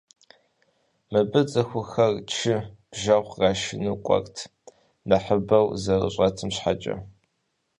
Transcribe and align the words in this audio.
Мыбы 1.11 1.41
цӏыхухэр 1.49 2.13
чы, 2.33 2.55
бжэгъу 2.89 3.29
кърашыну 3.31 3.95
кӏуэрт, 4.05 4.35
нэхъыбэу 5.09 5.67
зэрыщӏэтым 5.83 6.49
щхьэкӏэ. 6.55 6.95